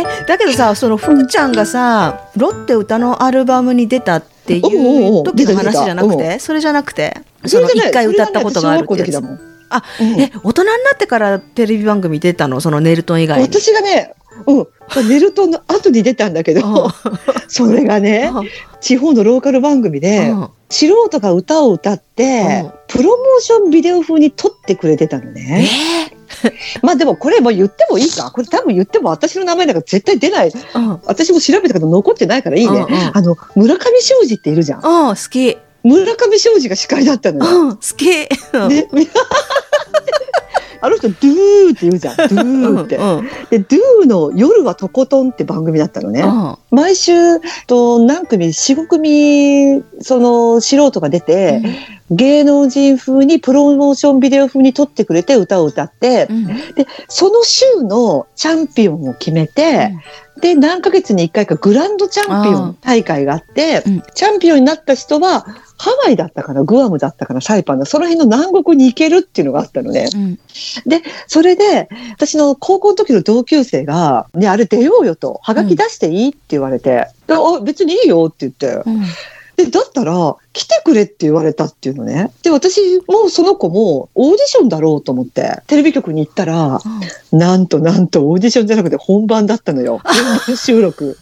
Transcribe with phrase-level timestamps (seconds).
[0.00, 7.14] えだけどさその福ちゃんがさロッテ歌のアルバムに出たっていおう時の話じゃなくてそれじゃなくて
[7.46, 9.54] そのそれじゃない一回歌ったことがあるってやつ。
[9.70, 10.20] あ、うん。
[10.20, 12.60] え大人になってからテレビ番組出たの？
[12.60, 13.44] そのネルトン以外に。
[13.46, 14.14] 私がね、
[14.46, 16.60] うん、ネルトンの後に出たんだけうん。
[16.60, 16.90] ど、
[17.48, 18.30] それがね、
[18.80, 20.48] 地方のローカル番組で、うん。
[20.68, 22.72] 素人が歌を歌って、うん。
[22.88, 25.68] プロモーションビデオ風に撮ってくれてたのえね。
[26.82, 30.50] まあでもこれも言ってもいいかこれ多分言っても私の名前なんか絶対出ない。
[30.50, 32.86] ーうん私も調べたけど残ってないからいいね。
[32.88, 34.78] うんうんあの、村上庄司っているじゃん。
[34.80, 37.60] うん好き村上庄司が司会だったのよ。
[37.60, 38.10] うん好き
[38.52, 38.88] うんで
[40.84, 42.16] あの人、ドゥーって言うじゃん。
[42.16, 42.96] ドゥーって。
[42.96, 46.20] うんうんで、ドゥーの夜はとことんって番組だったのね。
[46.20, 47.12] うん毎週、
[47.66, 51.62] と何組、4、5組、その素人が出て、
[52.10, 56.54] 芸能人風にプロモーションビデオ風に撮ってくれて歌を歌って、うんで、
[57.08, 59.94] その週のチャンピオンを決めて、
[60.40, 64.02] で、何ヶ月に1回かグランドチャンピオン大会があって、うん。
[64.14, 65.46] チャンピオンになった人は、
[65.76, 70.08] ハワイだったかな、グアムだったかな、サイパンだ、その辺の南国に行けるっていうのがあったのね。
[70.14, 70.38] うん。
[71.26, 79.02] それで、私の高校の時の同級生が、ね、あれ出ようよと、はがき出していいって言われて、であ、別にいいよって言って、うん
[79.56, 82.32] で、だったら、来てくれって言われたっていうのね。
[82.42, 86.80] で、私もその子もオーディションだろうと思って、テレビ局に行ったら、
[87.32, 90.00] なんとなんとオーディションじゃなくて本番だったのよ。
[90.04, 91.18] 本番収録。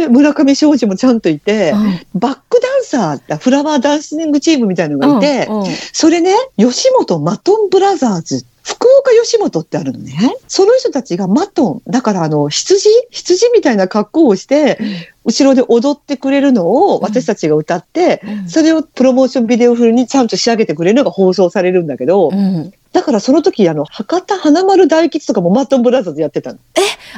[0.00, 1.72] で、村上庄司もちゃんといて、
[2.14, 5.66] バックダンサー、フラワーダンシングチームみたいなのがいて、うんうん。
[5.92, 10.14] それね、吉本マトンブラザーズ、福岡吉本ってあるのね。
[10.46, 12.88] その人たちがマトン、だからあの、羊？
[13.10, 14.78] 羊みたいな格好をして、
[15.24, 18.48] 後ろで踊ってくれるのを私たちが歌って、うん。
[18.48, 26.58] それをプロモーションビデオ風にちゃんと仕上げてくれるのが放送されるんだけど、うんだからその時、あの、博多華丸大吉とかもマトンブラザーズやってたの。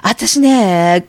[0.03, 1.06] 私ね、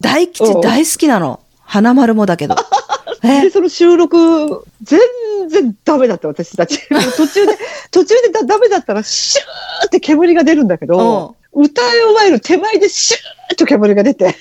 [0.00, 1.40] 大吉大好きなの。
[1.62, 2.56] 花丸もだけど。
[3.22, 3.42] え？
[3.42, 5.00] で、その収録、全
[5.48, 6.78] 然ダメだった、私たち。
[7.16, 7.58] 途中で、
[7.90, 14.36] 途中でだダメだったら、シューって煙が出るんだけど、歌い終える手前でシューッと煙が出て、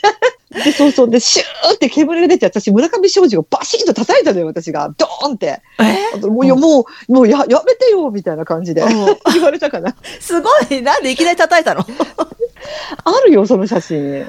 [0.49, 4.93] で、そうそう、で、シューって煙が出て、私、村上庄司をバシッと叩いたのよ、私が。
[4.97, 5.61] ドーンって。
[5.79, 6.17] え？
[6.25, 8.89] もう、もう、もうや、やめてよ、みたいな感じでうん
[9.33, 9.93] 言われたかな。
[10.21, 11.81] すごいなんでいきなり叩いたの？
[13.03, 14.25] あるよ、その写真。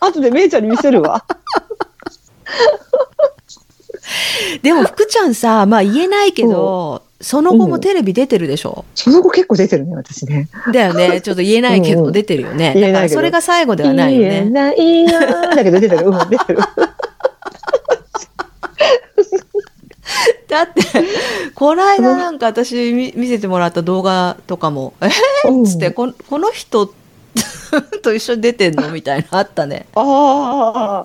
[0.00, 1.24] あとでめいちゃんに見せるわ。
[4.62, 10.48] でも福ちゃんさ、まあ言えないけど、その後もテレビ出てるでしょ、その後結構出てるね、私ね。
[10.72, 11.20] だよね。
[11.22, 12.72] ちょっと言えないけうんうんど出てるよね。
[12.74, 14.50] 言えないけどだからそれが最後ではないよ言えね。
[14.50, 15.10] ないよ
[15.54, 16.06] だけど出てる。
[16.06, 16.58] うん、出てる。
[20.48, 20.82] だって、
[21.54, 25.10] この間なんか私見見せてもらった動画とかも、 え？
[25.48, 26.92] うんっつって、ここの人
[28.02, 28.88] と一緒に出てんの？
[28.90, 29.86] みたいなあったね。
[29.94, 31.04] あ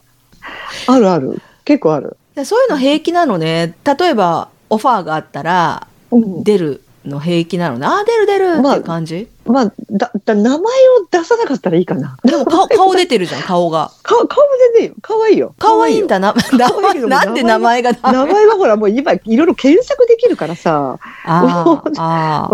[0.88, 1.42] あ、あるある。
[1.66, 2.18] 結構ある。
[2.36, 3.75] でそういうの平気なのね。
[3.84, 5.94] 例えば、オファーがあったら、うん
[6.44, 7.86] 出るの平気なのね。
[7.86, 10.62] あー、出る出るって感じ、まあ、だ、だ、名前を
[11.10, 12.18] 出さなかったらいいかな。
[12.24, 13.92] でも顔、 顔出てるじゃん、顔が。
[14.02, 14.96] 顔、顔も全然いいよ。
[15.02, 15.54] 可愛いよ。
[15.60, 16.34] 可愛いんだな。
[16.52, 17.92] 名前、なんで名前が。
[17.94, 20.98] 名前はほら、もう今、いろいろ検索できるからさ。
[21.26, 22.50] あーあ。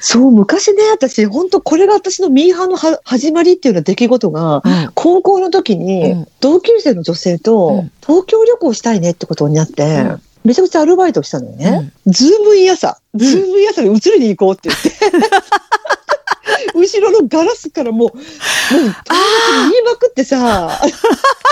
[0.00, 11.92] そう、昔ね、私、本当これが私のミーハーのは始まりっていうような出来事が、うん高校の時に、うん同級生の女性うとん東京旅行したいねってことになって、うんめちゃくちゃアルバイトしたのよね。
[12.06, 15.28] ズームイン朝、んズームイン朝に写りに行こうって言って。
[16.74, 18.24] 後ろのガラスからもう、もう、友
[18.70, 19.12] 達
[19.66, 20.80] に言いまくってさ、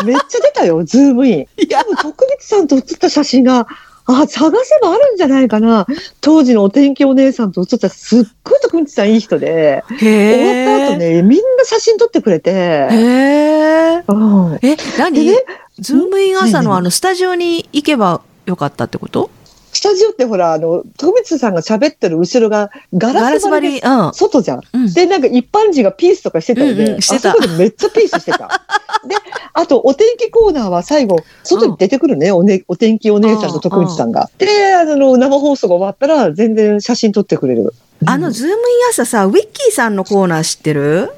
[0.02, 1.34] めっちゃ出たよ、ズームイン。
[1.40, 3.66] いや多分、徳光さんと写った写真が、
[4.06, 5.86] あ、探せばあるんじゃないかな。
[6.22, 9.98] 当時のお天気お姉さんと写った、すっごい徳光さんいい人で、へえ。
[9.98, 12.54] 終わった後ね、みんな写真撮ってくれて、へ
[12.92, 14.04] え。
[14.08, 15.12] うんえ、何？
[15.12, 15.44] でね
[15.78, 19.30] ズームイン朝のあのスタジオに行けばよかったってこと？
[19.72, 23.80] スタジオってほら、あの、徳光さんが喋ってる後ろがガガラス張り。
[24.14, 24.60] 外じゃん。
[24.72, 26.84] うんで、なんか一般人がピースとかしてたよね。
[26.84, 28.48] うんうんしてたあそこでめっちゃピースしてた。
[29.06, 29.14] で、
[29.52, 34.30] あとお天気コーナーは最後、外に出てくるね、おねお天気お姉さんと徳光さんが。
[34.38, 37.74] で、あの、生放送が終わったら全然写真撮ってくれる。
[38.06, 38.58] あの、ズームイン
[38.90, 41.10] 朝さ、ウィッキーさんのコーナー知ってる？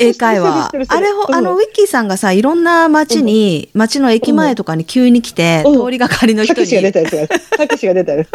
[0.00, 7.28] 英会話あれほ、うんあの、ウィッキーさんがさ、いろんな街に、街の駅前とかに急に来て、うん通りがかりの人に、たけしが出たやつや。
[7.56, 8.28] たけしが出たやつ。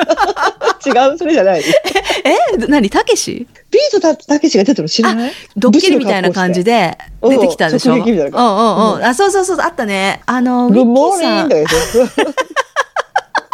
[0.86, 1.62] 違う、それじゃない。
[1.63, 3.48] え何たけし？
[3.71, 5.31] ビートたたけしが出てるの知らない？
[5.56, 7.94] ドッキリみたいな感じで出てきたでしょ？
[7.95, 9.06] うんうんうんうん。
[9.06, 10.21] あ、そうそうそう、あったね。
[10.25, 11.65] あの、ウィ good morning。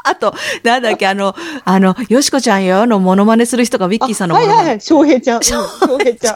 [0.04, 0.34] あと、
[0.64, 1.36] なんだっけ、あの、
[1.66, 4.58] あの、よしこちゃんよのモノマネする人がウィッキーさんのモノマネ。
[4.58, 5.44] はいはいはい、翔平ちゃん。
[5.44, 5.64] 翔
[6.00, 6.36] 平ちゃん。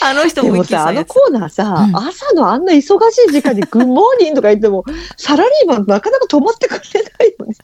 [0.00, 4.84] あの人でもさ、あのコーナーさ、うん、朝のあんな忙しい時間に good morning とか言っても、
[5.16, 7.56] サラリーマンなかなか止まってくれないよね。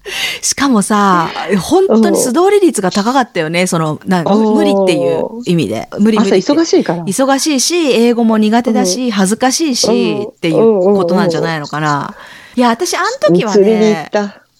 [0.43, 1.31] しかもさ、
[1.61, 3.67] 本当に素通り率が高かったよね。
[3.67, 5.88] その、な無理っていう意味で。
[5.99, 7.05] 無理無理忙しいから。
[7.05, 12.14] 忙しいし、英語も苦手だし、恥ずかしいし、っていうことなんじゃないのかな。
[12.56, 14.11] いや、私、あの時はね、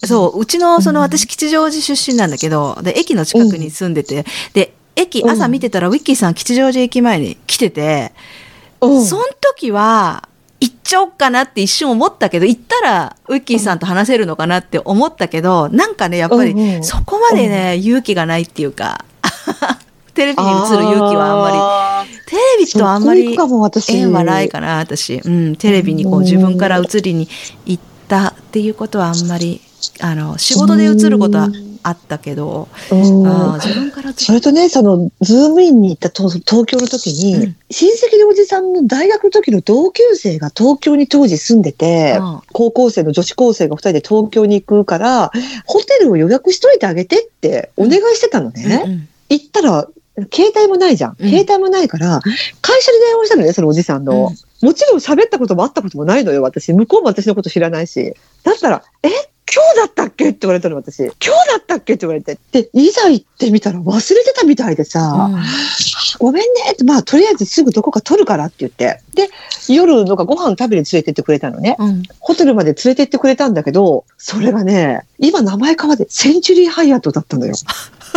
[0.05, 4.25] そう、うちの、その、私、吉祥寺出身なんだけど、で、駅の近くに住んでて、
[4.55, 8.13] で、駅、朝見てたら、ウィッキーさん吉祥寺駅前に来てて、
[8.81, 10.29] その時は、
[10.61, 19.05] 行っちゃおうかなって一瞬思ったけど、行ったらウィッキーさんと話せるのかなって思ったけど、なんかね、やっぱりそこまでね、勇気がないっていうか、
[20.13, 23.37] テレビに映る勇気はあんまり、テレビとあんまり
[23.89, 25.21] 縁はないかな、私。
[25.25, 27.27] うん、テレビにこう自分から映りに
[27.65, 29.63] 行ったっていうことはあんまり、
[30.01, 31.49] あの、仕事で映ることは
[31.83, 45.31] あったけど、あ自分からそれとね、その、ズームインに行った東京の時に、うん、親戚のおじさんの大学の時の同級生が東京に当時住んでて、うん、高校生の女子高生が二人で東京に行くから、
[45.67, 48.83] ホテルを予約しといてあげてってお願いしてたのね。
[48.85, 49.89] うんうん、行ったら、
[50.35, 51.17] 携帯もないじゃん。
[51.17, 52.21] 携帯もないから、
[52.61, 54.33] 会社に電話したのね、そのおじさんの。
[54.61, 56.73] もちろん喋ったこともあったこともないのよ、私。
[56.75, 58.15] 向こうも私のこと知らないし。
[58.43, 59.09] だったら、え？
[59.53, 60.31] 今日だったっけ？
[60.31, 60.99] って言われたの、私。
[61.01, 61.95] 今日だったっけ？
[61.95, 62.39] って言われて。
[62.53, 65.43] で、いざ行ってみたら忘れてたみたいでさ、うん、
[66.19, 69.01] ごめんねって、まあ、とりあえずすぐどこか取るからって言って。
[69.15, 69.29] で、
[69.69, 77.55] 夜のかご飯食べに連れてってくれたのね、うん、ホテルまで連れてってくれたんだけど、それがね、今名前変わって、センチュリーハイアットだったの よ。
[77.55, 77.67] セン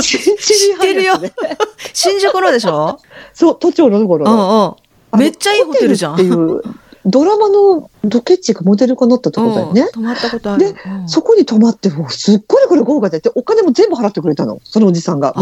[0.02, 0.22] チュ
[0.68, 1.58] リーハイアット、ね、
[1.94, 3.00] 新宿のでしょ？
[3.34, 4.32] そう、都庁のところ。
[4.32, 5.20] うんうん。
[5.20, 6.14] めっちゃいいホテルじゃん。
[6.14, 6.62] っていう
[7.06, 9.88] ドラマのドケッチがモデル化になったってことだよね。
[9.94, 10.74] 泊まったことある。
[10.74, 14.60] で、そこに泊まって、すっごいこれ豪華でって、お金も全部払ってくれたの。
[14.64, 15.36] そのおじさんが。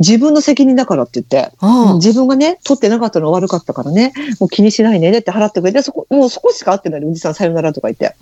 [0.00, 1.52] 自分の責任だからって言って。
[1.96, 8.16] 自分がね、取ってなかったの悪かったからね、もう気にしないねって払ってくれて、そこ、もうそこしか会ってないおじさんさよならとか言って。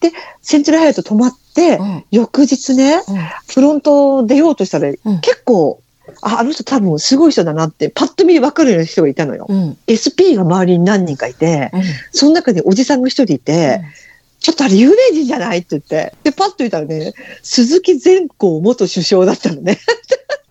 [0.00, 0.12] で、
[0.42, 1.80] センチュラハヤト泊まって、
[2.10, 3.02] 翌日ね、
[3.48, 4.90] フロント出ようとしたら、
[5.20, 5.80] 結構、
[6.22, 9.46] あ、あの人多分すごい人だなって、パッと見分かるような人がいたのよ。
[9.48, 11.82] うん、SP が周りに何人かいて、うん、
[12.12, 13.90] その中におじさんが一人いて、うん、
[14.40, 17.12] ちょっとあれ有名人じゃないって言って、で、パッと見たらね、
[17.42, 19.78] 鈴木善光元首相だったのね。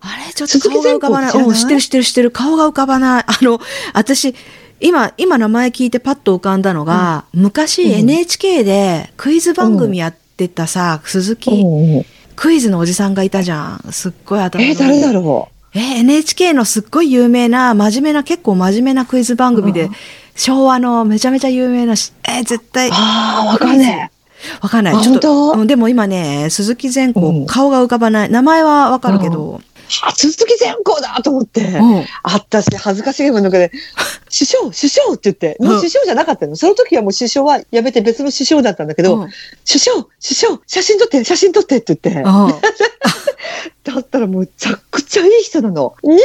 [0.00, 0.32] あれ？
[0.32, 1.44] ちょっと顔が浮かばない。
[1.44, 2.30] うん、知ってる知ってる知ってる。
[2.30, 3.24] 顔が浮かばない。
[3.26, 3.60] あの、
[3.94, 4.34] 私、
[4.78, 12.04] 今、今名前聞いてパッと浮かんだのが、昔 NHK でクイズ番組やってたさ、鈴木、
[12.36, 13.92] クイズのおじさんがいたじゃん。
[13.92, 15.78] すっごい頭えー、誰だろう？
[15.78, 19.90] えー、NHK のすっごい有名な、真面目な、結構真面目なクイズ番組で、
[20.34, 22.90] 昭和のめちゃめちゃ有名なし、えー、絶対。
[22.92, 24.16] ああ、わかんねえ。
[24.60, 25.02] わかんない。
[25.02, 28.30] ちょっと、でも今ね、鈴木善子、うん、顔が浮かばない。
[28.30, 29.60] 名前はわかるけど、
[30.02, 33.70] あ、鈴木善光だと思って、うん、あったし、恥ずかしげもの中で、
[34.26, 36.50] 首相、首相って言って、もう首相じゃなかったの。
[36.50, 39.30] うん、その時はもう首相はやめて別の首相だったんだけど、うん、
[39.66, 42.22] 首相、首相、写真撮って、写真撮ってって言って、
[43.84, 45.94] だったらもうめちゃくちゃいい人なの。
[46.02, 46.18] ニッ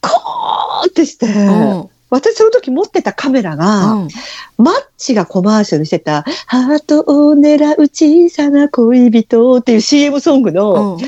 [0.00, 1.26] コーってして、
[2.10, 4.08] 私その時持ってたカメラが、うん、
[4.56, 11.00] マッチがコマーシャルしてた、ハートを狙う小さな恋人っていう CM ソングの、うん、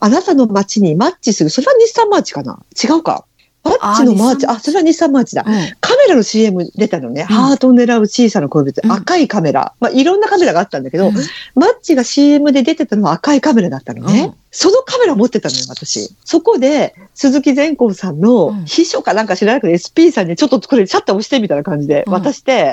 [0.00, 2.58] あなたの街にマッチする、それは日産マーチかな？
[2.82, 3.24] 違うか？
[3.68, 5.44] マッチのマーチ、あ、それは日産マーチだ。
[5.46, 7.22] うん、カメラの CM 出たのね。
[7.22, 9.74] うん、ハートを狙う小さな恋人、うん、赤いカメラ。
[9.80, 11.10] まあ、いろんなカメラがあったんだけど、
[11.54, 14.34] マッチが CM で出てたのは赤いカメラだったのね。
[14.50, 16.10] そのカメラ持ってたのよ、私。
[16.24, 22.72] そこで、鈴木善光さんの秘書かなんか知らなくて、SP さんにちょっとこれシャッター押してみたいな感じで渡して、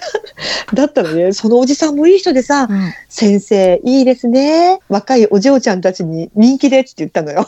[0.74, 4.80] だったらね、そのおじさんもいい人でさ、うん、先生、いいですね。
[4.88, 7.44] 若いお嬢ちゃんたちに人気でって言ったのよ。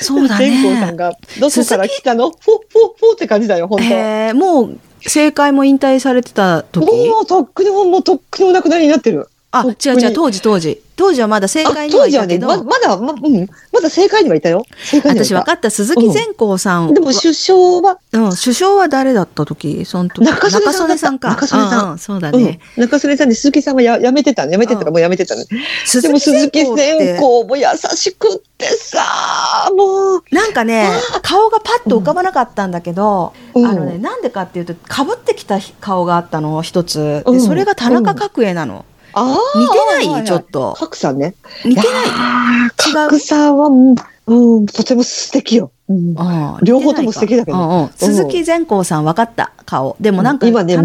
[0.00, 0.46] そうだね。
[0.46, 2.30] 天功さんが、どこから来たの？
[2.30, 2.58] フォッフォッ
[2.98, 6.86] フォって感じだよ、本当もう、政界も引退されてた時？
[7.08, 9.28] もうとっくにも、もうとっくにお亡くなりになってる。
[9.52, 10.80] あ、違う違う、当時当時。
[10.94, 12.46] 当時はまだ正解にはいたけど。
[12.46, 14.64] 当時はね、ままだ、ま、うん、まだ正解にはいたよ。
[14.84, 15.70] 正解私分かった。
[15.70, 17.98] 鈴木善光さん、うん、でも首相は？
[18.12, 19.84] うん、首相は誰だった時？
[19.86, 20.24] その時。
[20.24, 21.30] 中曽根さんか。
[21.30, 21.92] 中曽根さん。
[21.92, 22.60] うん、そうだね。
[22.76, 25.46] うん、中曽根さんで鈴木さんはややめてたやめてたらもうやめてたね。
[25.46, 27.64] でも鈴木善光も優
[27.96, 29.02] しくってさ、
[29.74, 30.22] もう。
[30.30, 30.90] なんかね、
[31.22, 37.24] 顔がパッと浮かばなかったんだけど、あのね、なんでかっていうと、被ってきた顔があったの、一つ。
[37.26, 38.84] で、それが田中角栄なの。
[39.14, 40.74] 似てないちょっと。
[40.78, 41.34] 角さんね。
[41.64, 42.06] 似てない
[42.66, 42.94] 違う。
[42.94, 43.68] 角さんは、
[44.30, 45.72] うん、とても素敵よ。
[45.88, 46.14] うん、
[46.62, 47.58] 両方とも素敵だけど。
[47.58, 49.96] うんうん、鈴木善光さん分かった、顔。
[50.00, 50.78] でもなんか、今ね、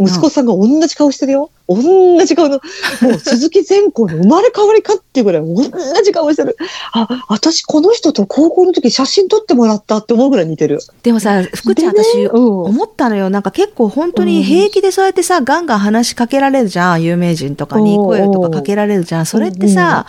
[0.00, 1.50] 息子さんが同じ顔してるよ。
[1.68, 2.58] 同じ顔の、
[3.02, 5.62] もう鈴木善光の生まれ変わりかっていうぐらい同
[6.02, 6.56] じ顔してる。
[6.92, 10.78] あ、私この人と高校の時写真撮ってもらったって思うぐらい似てる。
[11.02, 13.28] でもさ、福ちゃん、ね、私、思ったのよ。
[13.28, 17.02] なんか結構本当に平気でそうやってさ、ガンガン話しかけられるじゃん。
[17.02, 19.26] 有名人とかに声とかかけられるじゃん。
[19.26, 20.06] それってさ、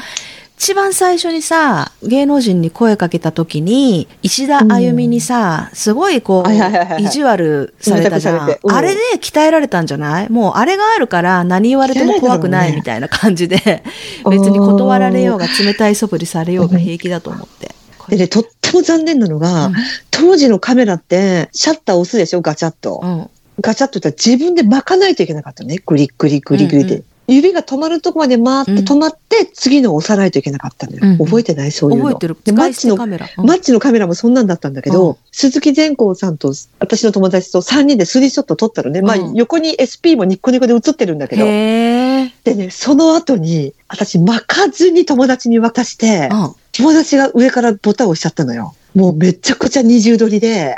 [0.60, 8.50] 一番最初にさ、芸能人に声かけた時に、石田あゆみにさ、すごいこう、意地悪されたじゃん。
[8.68, 10.30] あれで鍛えられたんじゃない？
[10.32, 13.84] もうあれがあるから何言われても怖くないみたいな感じで、
[14.30, 17.70] 別に断られようが冷たい素振りされようが平気だと思って。
[18.10, 19.70] でね、とっても残念なのが、
[20.10, 23.30] 当時のカメラってシャッター押すでしょ、ガチャッと。
[23.62, 25.78] ガチャッと言ったら自分で巻かないといけなかったね。
[25.86, 27.04] グリグリグリグリで。
[27.28, 32.06] 指が止まるとこまで回って止まって、次の押さないといけなかった覚えてないそういうの。
[32.06, 32.38] 覚えてる。
[32.44, 39.02] で、マッチのカメラ、うん、マッチのカメラもそんなんだったんだけど、うん、鈴木善光さんと私の友達と3人でスリーショット撮ったのね。
[39.02, 41.44] まあ、横に SP もニッコニコで映ってるんだけど。
[41.46, 46.30] でね、その後に、私巻かずに友達に渡して、
[46.72, 48.74] 友達が上からボタンを押しちゃったのよ。
[48.96, 50.76] もうめちゃくちゃ二重撮りで、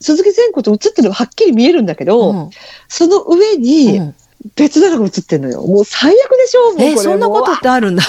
[0.00, 2.50] 鈴木善光と映ってるのはっきり見えるんだけど、
[2.88, 4.00] その上に、
[4.54, 5.62] 別なのが映ってんのよ。
[5.62, 6.72] もう最悪でしょ？
[6.72, 8.02] もうえそんなことってあるんだ。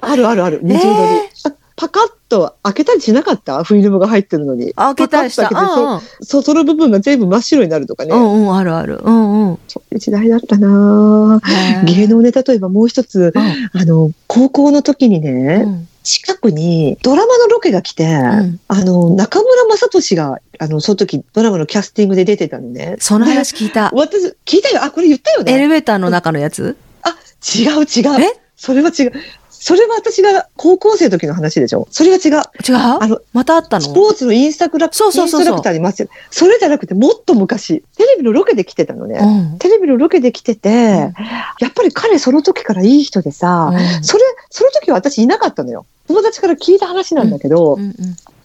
[0.00, 0.60] あるあるある。
[0.62, 1.54] 二重撮り。
[1.78, 3.62] パカッと開けたりしなかった？
[3.62, 4.72] フィルムが入ってるのに。
[4.72, 5.50] 開けたりした。
[5.52, 8.14] うんうん、そその部分が全部真っ白になるとかね。
[8.14, 9.00] うんうん、あるある。
[9.02, 9.58] うんうん。
[9.68, 11.40] そういう時代だったな
[11.84, 22.94] 芸能ネタといえばもう一つ、うん、あの、高校の時にね、うん近くにドラマのロケが来て、うん、あの、中村雅俊が、あの、その時ドラマのキャスティングで出てたのね。
[23.00, 23.90] その話聞いた。
[23.92, 24.84] 私、聞いたよ。
[24.84, 25.52] あ、これ言ったよね。
[25.52, 26.76] エレベーターの中のやつ？
[27.02, 27.16] あ、
[27.58, 28.22] 違う違う。
[28.22, 28.40] え？
[28.54, 29.12] それは違う。
[29.50, 32.42] それは私が高校生の時の話でしょそれが違う。
[32.66, 32.76] 違う？
[32.76, 33.84] あの、またあったの？
[33.84, 36.08] スポーツのインスタグラそうそうそうインスタラクターにますよ。
[36.30, 39.18] それじゃなくてもっと昔、テレビのロケで来てたのね。
[39.20, 40.76] うん、テレビのロケで来てて、うん、
[41.58, 45.84] やっぱり彼その時からいい人でさ、うん、それ、その時は私いなかったのよ。
[46.08, 47.94] 友達から聞いた話なんだけど、うんうんうん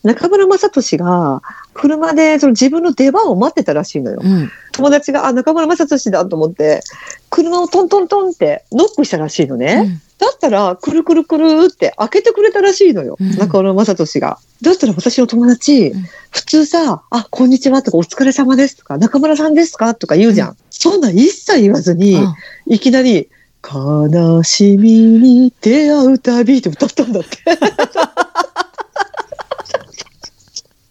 [0.03, 1.41] 中村雅俊が
[1.73, 4.19] 車でその自分の出番を待ってたらしいのよ。
[4.23, 6.81] うん、友達が、あ、中村雅俊だと思って、
[7.29, 9.83] 車をトントントンってノックしたらしいのね。
[9.85, 13.15] うん、だったら、くるくるくるって開けてくれたらしいのよ。
[13.19, 14.39] うん、中村雅俊が。
[14.61, 15.93] だったら私の友達、
[16.31, 20.57] 普通さ、あ、こんにちはとか、お疲れ様ですとか、中村さんですかとか言うじゃん。
[20.71, 22.17] そんな一切言わずに、
[22.65, 23.29] いきなり、
[23.63, 27.29] 悲しみに出会うたびって歌ったんだって。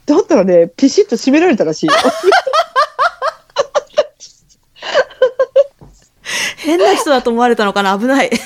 [0.07, 1.89] だったらね、ピシッと締められたらしい。
[6.59, 7.99] 変な人だと思われたのかな？
[7.99, 8.31] 危ない。
[8.31, 8.37] 危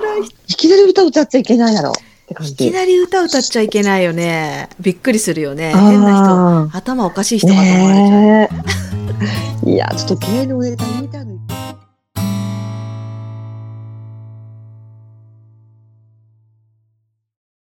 [0.00, 0.20] ない。
[0.48, 1.92] いきなり歌歌っちゃいけないだろ。
[2.40, 4.68] いきなり歌歌っちゃいけないよね。
[4.80, 5.74] びっくりするよね。
[5.74, 9.68] 変な人、頭おかしい人かと思われちゃう。
[9.70, 10.99] いや、ちょっと芸能ネタ見たの